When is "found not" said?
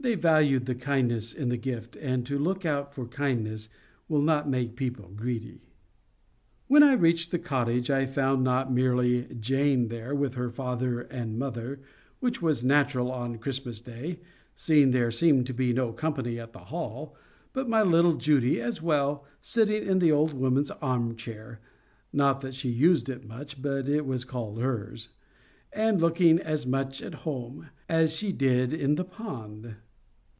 8.06-8.72